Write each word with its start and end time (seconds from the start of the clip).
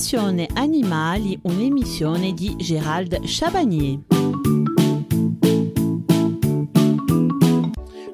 Passione 0.00 0.48
Animali, 0.54 1.38
un'emissione 1.42 2.32
di 2.32 2.54
Gérald. 2.58 3.20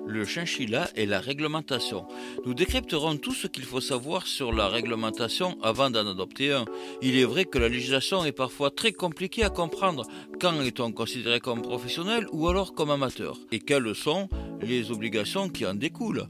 Le 0.09 0.25
chinchilla 0.25 0.91
et 0.96 1.07
la 1.07 1.21
réglementation. 1.21 2.04
Nous 2.45 2.54
décrypterons 2.54 3.19
tout 3.19 3.33
ce 3.33 3.46
qu'il 3.46 3.62
faut 3.62 3.80
savoir 3.80 4.27
sur 4.27 4.53
la 4.53 4.67
réglementation 4.67 5.56
avant 5.62 5.88
d'en 5.88 6.08
adopter 6.08 6.51
un. 6.51 6.64
Il 7.03 7.17
est 7.17 7.24
vrai 7.24 7.44
que 7.44 7.58
la 7.58 7.69
législation 7.69 8.24
est 8.24 8.32
parfois 8.32 8.72
très 8.72 8.90
compliquée 8.90 9.44
à 9.44 9.50
comprendre. 9.50 10.03
Quand 10.40 10.60
est-on 10.62 10.90
considéré 10.90 11.38
comme 11.38 11.62
professionnel 11.62 12.26
ou 12.32 12.48
alors 12.48 12.74
comme 12.74 12.90
amateur? 12.90 13.38
Et 13.53 13.60
quelles 13.60 13.94
sont 13.94 14.28
les 14.60 14.90
obligations 14.90 15.48
qui 15.48 15.64
en 15.64 15.74
découlent? 15.74 16.27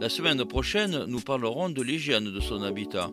La 0.00 0.08
semaine 0.08 0.42
prochaine, 0.46 1.04
nous 1.08 1.20
parlerons 1.20 1.68
de 1.68 1.82
l'hygiène 1.82 2.32
de 2.32 2.40
son 2.40 2.62
habitat 2.62 3.10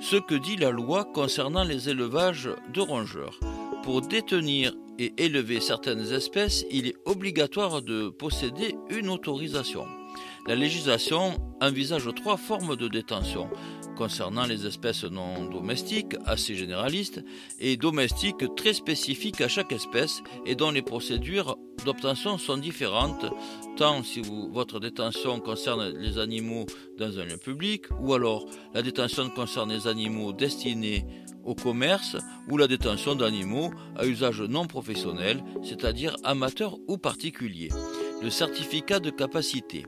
ce 0.00 0.16
que 0.16 0.34
dit 0.34 0.56
la 0.56 0.70
loi 0.70 1.04
concernant 1.04 1.64
les 1.64 1.88
élevages 1.88 2.48
de 2.72 2.80
rongeurs. 2.80 3.38
Pour 3.82 4.02
détenir 4.02 4.72
et 4.98 5.12
élever 5.18 5.60
certaines 5.60 6.12
espèces, 6.12 6.64
il 6.70 6.86
est 6.86 6.96
obligatoire 7.04 7.82
de 7.82 8.08
posséder 8.08 8.76
une 8.90 9.08
autorisation. 9.08 9.86
La 10.46 10.54
législation 10.54 11.38
envisage 11.60 12.08
trois 12.14 12.36
formes 12.36 12.76
de 12.76 12.86
détention 12.86 13.50
concernant 13.96 14.46
les 14.46 14.64
espèces 14.64 15.02
non 15.02 15.46
domestiques, 15.46 16.14
assez 16.24 16.54
généralistes, 16.54 17.24
et 17.58 17.76
domestiques 17.76 18.54
très 18.54 18.72
spécifiques 18.72 19.40
à 19.40 19.48
chaque 19.48 19.72
espèce 19.72 20.22
et 20.44 20.54
dont 20.54 20.70
les 20.70 20.82
procédures 20.82 21.56
d'obtention 21.84 22.38
sont 22.38 22.58
différentes, 22.58 23.26
tant 23.76 24.04
si 24.04 24.22
votre 24.52 24.78
détention 24.78 25.40
concerne 25.40 25.88
les 25.98 26.18
animaux 26.18 26.66
dans 26.96 27.18
un 27.18 27.24
lieu 27.24 27.38
public, 27.38 27.86
ou 28.00 28.14
alors 28.14 28.46
la 28.72 28.82
détention 28.82 29.28
concerne 29.30 29.72
les 29.72 29.88
animaux 29.88 30.32
destinés 30.32 31.04
au 31.44 31.56
commerce, 31.56 32.16
ou 32.48 32.56
la 32.56 32.68
détention 32.68 33.16
d'animaux 33.16 33.70
à 33.96 34.06
usage 34.06 34.42
non 34.42 34.66
professionnel, 34.66 35.42
c'est-à-dire 35.64 36.14
amateur 36.22 36.76
ou 36.86 36.98
particulier. 36.98 37.70
Le 38.22 38.30
certificat 38.30 39.00
de 39.00 39.10
capacité 39.10 39.86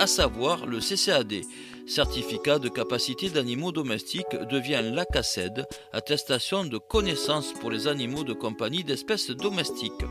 à 0.00 0.06
savoir 0.06 0.64
le 0.64 0.80
CCAD, 0.80 1.42
certificat 1.86 2.58
de 2.58 2.70
capacité 2.70 3.28
d'animaux 3.28 3.70
domestiques, 3.70 4.34
devient 4.50 4.80
l'ACACED, 4.82 5.66
attestation 5.92 6.64
de 6.64 6.78
connaissance 6.78 7.52
pour 7.60 7.70
les 7.70 7.86
animaux 7.86 8.24
de 8.24 8.32
compagnie 8.32 8.82
d'espèces 8.82 9.30
domestiques. 9.30 10.06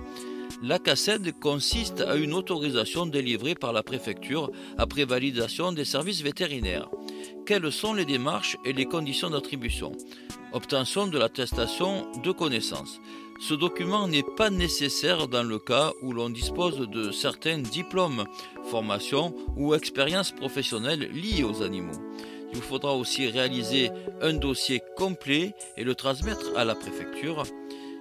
L'ACACED 0.61 1.39
consiste 1.39 2.01
à 2.01 2.17
une 2.17 2.35
autorisation 2.35 3.07
délivrée 3.07 3.55
par 3.55 3.73
la 3.73 3.81
préfecture 3.81 4.51
après 4.77 5.05
validation 5.05 5.71
des 5.71 5.85
services 5.85 6.21
vétérinaires. 6.21 6.87
Quelles 7.47 7.71
sont 7.71 7.95
les 7.95 8.05
démarches 8.05 8.57
et 8.65 8.73
les 8.73 8.85
conditions 8.85 9.31
d'attribution? 9.31 9.93
Obtention 10.53 11.07
de 11.07 11.17
l'attestation 11.17 12.05
de 12.23 12.31
connaissance. 12.31 12.99
Ce 13.41 13.53
document 13.53 14.05
n'est 14.09 14.23
pas 14.35 14.49
nécessaire 14.49 15.29
dans 15.29 15.43
le 15.43 15.59
cas 15.59 15.93
où 16.01 16.11
l'on 16.11 16.29
dispose 16.29 16.77
de 16.77 17.11
certains 17.11 17.59
diplômes, 17.59 18.25
formations 18.69 19.33
ou 19.55 19.73
expériences 19.73 20.33
professionnelles 20.33 21.09
liées 21.13 21.43
aux 21.43 21.63
animaux. 21.63 21.97
Il 22.51 22.57
vous 22.57 22.61
faudra 22.61 22.93
aussi 22.95 23.27
réaliser 23.27 23.91
un 24.21 24.33
dossier 24.33 24.81
complet 24.97 25.53
et 25.77 25.85
le 25.85 25.95
transmettre 25.95 26.47
à 26.57 26.65
la 26.65 26.75
préfecture. 26.75 27.43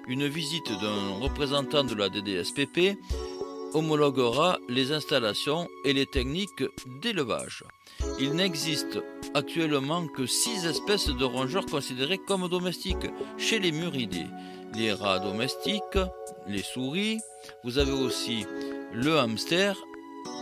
Une 0.09 0.27
visite 0.27 0.73
d'un 0.81 1.21
représentant 1.21 1.85
de 1.85 1.95
la 1.95 2.09
DDSPP 2.09 2.99
homologuera 3.75 4.59
les 4.69 4.91
installations 4.91 5.69
et 5.85 5.93
les 5.93 6.07
techniques 6.07 6.65
d'élevage. 7.01 7.63
Il 8.19 8.33
n'existe 8.33 8.99
actuellement 9.35 10.09
que 10.09 10.27
six 10.27 10.67
espèces 10.67 11.09
de 11.09 11.25
rongeurs 11.25 11.67
considérées 11.67 12.19
comme 12.19 12.49
domestiques 12.49 13.07
chez 13.37 13.61
les 13.61 13.71
muridés 13.71 14.27
les 14.75 14.93
rats 14.93 15.19
domestiques, 15.19 15.99
les 16.47 16.63
souris, 16.63 17.19
vous 17.65 17.79
avez 17.79 17.93
aussi 17.93 18.45
le 18.93 19.19
hamster 19.19 19.77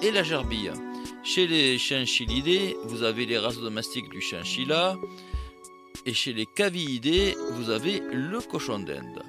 et 0.03 0.11
la 0.11 0.23
gerbille. 0.23 0.73
Chez 1.25 1.47
les 1.47 1.79
chinchillidés, 1.79 2.77
vous 2.85 3.03
avez 3.03 3.27
les 3.27 3.39
races 3.39 3.59
domestiques 3.59 4.09
du 4.11 4.21
chinchilla 4.21 4.97
et 6.05 6.15
chez 6.15 6.33
les 6.33 6.47
cavillidés, 6.47 7.35
vous 7.53 7.71
avez 7.71 8.01
le 8.13 8.41
cochon 8.41 8.79
d'Inde. 8.79 9.23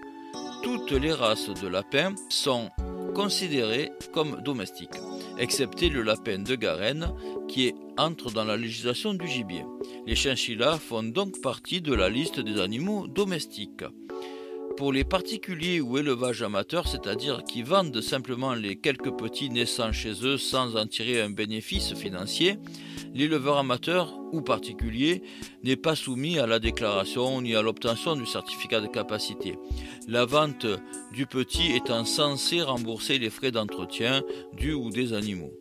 Toutes 0.62 0.91
les 0.91 1.13
races 1.13 1.50
de 1.50 1.68
lapins 1.68 2.13
sont 2.30 2.69
considérées 3.16 3.91
comme 4.13 4.41
domestiques, 4.44 5.00
excepté 5.40 5.90
le 5.90 6.03
lapin 6.03 6.40
de 6.40 6.56
Garenne 6.56 7.12
qui 7.47 7.74
entre 7.97 8.31
dans 8.31 8.44
la 8.44 8.57
législation 8.57 9.13
du 9.16 9.28
gibier. 9.28 9.63
Les 10.06 10.16
chinchillas 10.16 10.78
font 10.78 11.03
donc 11.03 11.41
partie 11.41 11.81
de 11.81 11.96
la 11.96 12.09
liste 12.09 12.40
des 12.40 12.62
animaux 12.62 13.07
domestiques. 13.07 13.86
Pour 14.78 14.94
les 14.94 15.04
particuliers 15.04 15.82
ou 15.82 15.98
élevages 15.98 16.44
amateurs, 16.44 16.88
c'est-à-dire 16.88 17.44
qui 17.44 17.64
vendent 17.64 18.00
simplement 18.00 18.54
les 18.54 18.76
quelques 18.76 19.12
petits 19.12 19.50
naissants 19.50 19.92
chez 19.92 20.14
eux 20.24 20.38
sans 20.38 20.76
en 20.76 20.86
tirer 20.86 21.20
un 21.20 21.32
bénéfice 21.32 21.96
financier, 21.96 22.60
l'éleveur 23.16 23.58
amateur 23.58 24.14
ou 24.32 24.42
particulier 24.42 25.24
n'est 25.64 25.78
pas 25.78 25.96
soumis 25.96 26.38
à 26.38 26.46
la 26.46 26.60
déclaration 26.60 27.42
ni 27.42 27.56
à 27.56 27.64
l'obtention 27.64 28.16
du 28.16 28.28
certificat 28.28 28.80
de 28.80 28.88
capacité. 28.88 29.58
La 30.08 30.26
vente 30.26 30.68
du 31.12 31.26
petit 31.26 31.72
étant 31.76 32.06
censée 32.06 32.62
rembourser 32.62 33.18
les 33.18 33.32
frais 33.32 33.52
d'entretien 33.52 34.22
du 34.54 34.74
ou 34.74 34.92
des 34.92 35.14
animaux 35.14 35.54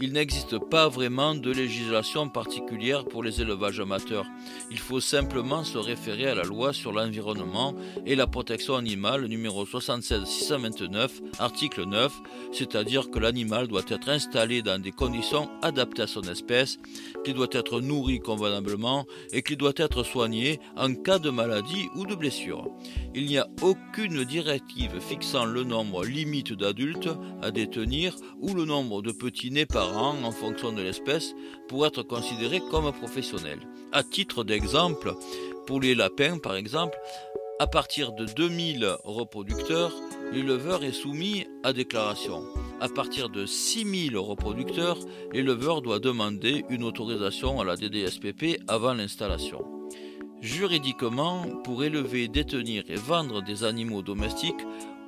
il 0.00 0.12
n'existe 0.12 0.58
pas 0.58 0.88
vraiment 0.88 1.34
de 1.34 1.50
législation 1.50 2.28
particulière 2.28 3.04
pour 3.04 3.22
les 3.22 3.40
élevages 3.40 3.80
amateurs. 3.80 4.26
Il 4.70 4.78
faut 4.78 5.00
simplement 5.00 5.62
se 5.62 5.78
référer 5.78 6.26
à 6.26 6.34
la 6.34 6.42
loi 6.42 6.72
sur 6.72 6.92
l'environnement 6.92 7.74
et 8.04 8.16
la 8.16 8.26
protection 8.26 8.74
animale 8.74 9.26
numéro 9.26 9.64
76-629, 9.64 11.10
article 11.38 11.84
9, 11.84 12.12
c'est-à-dire 12.52 13.10
que 13.10 13.18
l'animal 13.18 13.68
doit 13.68 13.84
être 13.88 14.08
installé 14.08 14.62
dans 14.62 14.80
des 14.80 14.90
conditions 14.90 15.48
adaptées 15.62 16.02
à 16.02 16.06
son 16.06 16.22
espèce, 16.22 16.78
qu'il 17.24 17.34
doit 17.34 17.46
être 17.52 17.80
nourri 17.80 18.18
convenablement 18.18 19.06
et 19.32 19.42
qu'il 19.42 19.56
doit 19.56 19.72
être 19.76 20.02
soigné 20.02 20.58
en 20.76 20.94
cas 20.94 21.18
de 21.18 21.30
maladie 21.30 21.88
ou 21.94 22.04
de 22.04 22.14
blessure. 22.14 22.68
Il 23.14 23.26
n'y 23.26 23.38
a 23.38 23.48
aucune 23.62 24.24
directive 24.24 24.98
fixant 25.00 25.44
le 25.44 25.62
nombre 25.62 26.04
limite 26.04 26.52
d'adultes 26.52 27.10
à 27.42 27.50
détenir 27.50 28.16
ou 28.40 28.54
le 28.54 28.64
nombre 28.64 29.02
de 29.02 29.12
petits 29.12 29.50
nés 29.50 29.66
par 29.66 29.83
en 29.92 30.30
fonction 30.30 30.72
de 30.72 30.82
l'espèce 30.82 31.34
pour 31.68 31.86
être 31.86 32.02
considéré 32.02 32.60
comme 32.70 32.92
professionnel. 32.92 33.58
À 33.92 34.02
titre 34.02 34.44
d'exemple, 34.44 35.14
pour 35.66 35.80
les 35.80 35.94
lapins 35.94 36.38
par 36.38 36.56
exemple, 36.56 36.98
à 37.60 37.66
partir 37.66 38.12
de 38.12 38.26
2000 38.26 38.96
reproducteurs, 39.04 39.92
l'éleveur 40.32 40.82
est 40.82 40.92
soumis 40.92 41.46
à 41.62 41.72
déclaration. 41.72 42.42
À 42.80 42.88
partir 42.88 43.28
de 43.28 43.46
6000 43.46 44.16
reproducteurs, 44.18 44.98
l'éleveur 45.32 45.80
doit 45.80 46.00
demander 46.00 46.64
une 46.68 46.82
autorisation 46.82 47.60
à 47.60 47.64
la 47.64 47.76
DDSPP 47.76 48.60
avant 48.66 48.94
l'installation. 48.94 49.64
Juridiquement, 50.40 51.46
pour 51.62 51.84
élever, 51.84 52.28
détenir 52.28 52.82
et 52.88 52.96
vendre 52.96 53.42
des 53.42 53.64
animaux 53.64 54.02
domestiques, 54.02 54.60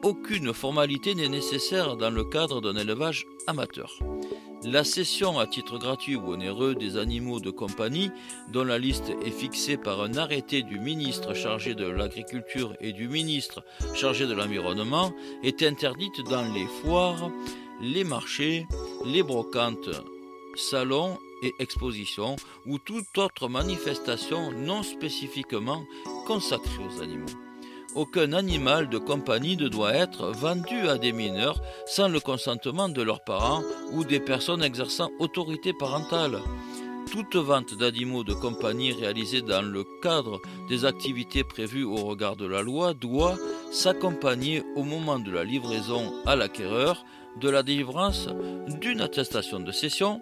aucune 0.03 0.55
formalité 0.55 1.15
n'est 1.15 1.29
nécessaire 1.29 1.97
dans 1.97 2.11
le 2.11 2.25
cadre 2.25 2.61
d'un 2.61 2.77
élevage 2.77 3.25
amateur. 3.47 3.99
La 4.69 4.83
cession 4.83 5.39
à 5.39 5.47
titre 5.47 5.79
gratuit 5.79 6.17
ou 6.17 6.33
onéreux 6.33 6.75
des 6.75 6.97
animaux 6.97 7.39
de 7.39 7.51
compagnie, 7.51 8.11
dont 8.53 8.65
la 8.65 8.79
liste 8.79 9.13
est 9.25 9.31
fixée 9.31 9.77
par 9.77 10.03
un 10.03 10.17
arrêté 10.17 10.65
du 10.65 10.81
ministre 10.81 11.35
chargé 11.35 11.77
de 11.77 11.87
l'Agriculture 11.87 12.75
et 12.81 12.93
du 12.93 13.07
ministre 13.07 13.63
chargé 13.95 14.27
de 14.27 14.35
l'Environnement, 14.35 15.13
est 15.45 15.63
interdite 15.63 16.21
dans 16.29 16.53
les 16.53 16.67
foires, 16.83 17.31
les 17.81 18.03
marchés, 18.03 18.67
les 19.05 19.23
brocantes, 19.23 19.91
salons 20.57 21.17
et 21.45 21.53
expositions 21.61 22.35
ou 22.67 22.79
toute 22.81 23.19
autre 23.19 23.49
manifestation 23.49 24.51
non 24.51 24.83
spécifiquement 24.83 25.85
consacrée 26.27 26.83
aux 26.83 27.03
animaux 27.03 27.46
aucun 27.97 28.35
animal 28.35 28.89
de 28.91 28.99
compagnie 28.99 29.57
ne 29.57 29.69
doit 29.69 29.95
être 29.95 30.31
vendu 30.31 30.87
à 30.89 30.99
des 30.99 31.13
mineurs 31.13 31.61
sans 31.87 32.09
le 32.09 32.21
consentement 32.21 32.91
de 32.91 33.01
leurs 33.03 33.25
parents 33.25 33.63
ou 33.93 34.05
des 34.05 34.21
personnes 34.21 34.63
exerçant 34.63 35.11
autorité 35.19 35.73
parentale. 35.73 36.39
Toute 37.11 37.37
vente 37.37 37.75
d'animaux 37.75 38.23
de 38.23 38.35
compagnie 38.35 38.93
réalisée 38.93 39.41
dans 39.41 39.63
le 39.63 39.85
cadre 40.03 40.41
des 40.69 40.85
activités 40.85 41.43
prévues 41.43 41.85
au 41.85 41.97
regard 41.97 42.37
de 42.37 42.47
la 42.47 42.63
loi 42.63 42.93
doit 42.93 43.37
s'accompagner 43.73 44.63
au 44.75 44.83
moment 44.83 45.19
de 45.19 45.31
la 45.31 45.45
livraison 45.45 46.13
à 46.27 46.37
l'acquéreur 46.37 47.03
de 47.41 47.49
la 47.49 47.63
délivrance 47.63 48.29
d'une 48.81 49.01
attestation 49.01 49.61
de 49.61 49.73
cession 49.73 50.21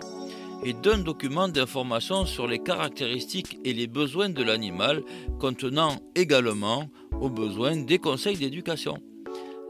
et 0.65 0.73
d'un 0.73 0.99
document 0.99 1.49
d'information 1.49 2.25
sur 2.25 2.47
les 2.47 2.59
caractéristiques 2.59 3.59
et 3.65 3.73
les 3.73 3.87
besoins 3.87 4.31
de 4.31 4.43
l'animal 4.43 5.03
contenant 5.39 5.97
également 6.15 6.89
aux 7.21 7.31
besoins 7.31 7.77
des 7.77 7.99
conseils 7.99 8.37
d'éducation. 8.37 8.99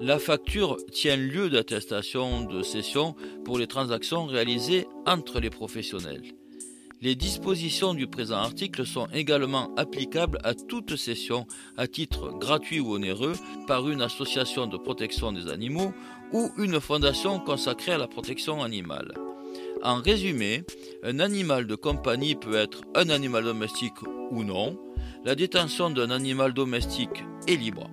La 0.00 0.18
facture 0.18 0.76
tient 0.92 1.16
lieu 1.16 1.48
d'attestation 1.48 2.44
de 2.44 2.62
cession 2.62 3.14
pour 3.44 3.58
les 3.58 3.66
transactions 3.66 4.26
réalisées 4.26 4.86
entre 5.06 5.40
les 5.40 5.50
professionnels. 5.50 6.22
Les 7.00 7.14
dispositions 7.14 7.92
du 7.92 8.06
présent 8.06 8.36
article 8.36 8.86
sont 8.86 9.06
également 9.12 9.74
applicables 9.76 10.38
à 10.42 10.54
toute 10.54 10.96
cession 10.96 11.46
à 11.76 11.86
titre 11.86 12.32
gratuit 12.38 12.80
ou 12.80 12.94
onéreux 12.94 13.34
par 13.66 13.88
une 13.88 14.00
association 14.00 14.66
de 14.66 14.78
protection 14.78 15.30
des 15.30 15.48
animaux 15.48 15.92
ou 16.32 16.50
une 16.56 16.80
fondation 16.80 17.40
consacrée 17.40 17.92
à 17.92 17.98
la 17.98 18.08
protection 18.08 18.62
animale. 18.62 19.12
En 19.82 20.00
résumé, 20.00 20.64
un 21.02 21.20
animal 21.20 21.66
de 21.66 21.74
compagnie 21.74 22.36
peut 22.36 22.54
être 22.54 22.80
un 22.94 23.10
animal 23.10 23.44
domestique 23.44 24.00
ou 24.30 24.42
non. 24.42 24.78
La 25.24 25.34
détention 25.34 25.88
d'un 25.88 26.10
animal 26.10 26.52
domestique 26.52 27.24
est 27.48 27.56
libre. 27.56 27.88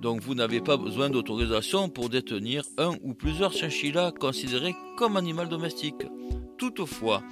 Donc 0.00 0.22
vous 0.22 0.36
n'avez 0.36 0.60
pas 0.60 0.76
besoin 0.76 1.10
d'autorisation 1.10 1.88
pour 1.88 2.08
détenir 2.08 2.62
un 2.78 2.92
ou 3.02 3.14
plusieurs 3.14 3.52
chinchillas 3.52 4.12
considérés 4.12 4.76
comme 4.96 5.16
animal 5.16 5.48
domestique. 5.48 6.06
Toutefois, 6.56 7.24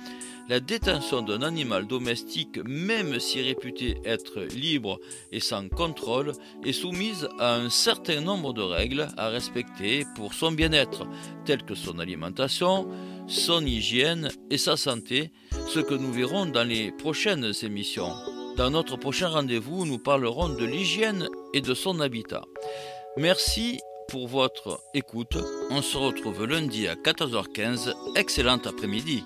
la 0.48 0.58
détention 0.58 1.22
d'un 1.22 1.42
animal 1.42 1.86
domestique, 1.86 2.58
même 2.64 3.20
si 3.20 3.40
réputé 3.40 3.98
être 4.04 4.40
libre 4.52 4.98
et 5.30 5.38
sans 5.38 5.68
contrôle, 5.68 6.32
est 6.64 6.72
soumise 6.72 7.28
à 7.38 7.54
un 7.54 7.70
certain 7.70 8.20
nombre 8.20 8.52
de 8.52 8.62
règles 8.62 9.06
à 9.16 9.28
respecter 9.28 10.04
pour 10.16 10.34
son 10.34 10.50
bien-être, 10.50 11.06
telles 11.44 11.62
que 11.62 11.76
son 11.76 12.00
alimentation, 12.00 12.88
son 13.28 13.64
hygiène 13.64 14.28
et 14.50 14.58
sa 14.58 14.76
santé, 14.76 15.30
ce 15.68 15.78
que 15.78 15.94
nous 15.94 16.12
verrons 16.12 16.46
dans 16.46 16.66
les 16.66 16.90
prochaines 16.90 17.52
émissions. 17.62 18.12
Dans 18.56 18.70
notre 18.70 18.96
prochain 18.96 19.28
rendez-vous, 19.28 19.84
nous 19.84 19.98
parlerons 19.98 20.48
de 20.48 20.64
l'hygiène 20.64 21.28
et 21.52 21.60
de 21.60 21.74
son 21.74 22.00
habitat. 22.00 22.42
Merci 23.18 23.80
pour 24.08 24.28
votre 24.28 24.80
écoute. 24.94 25.36
On 25.70 25.82
se 25.82 25.98
retrouve 25.98 26.46
lundi 26.46 26.88
à 26.88 26.94
14h15. 26.94 27.92
Excellent 28.16 28.60
après-midi. 28.64 29.24